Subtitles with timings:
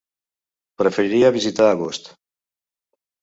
[0.81, 2.09] Preferiria visitar Agost.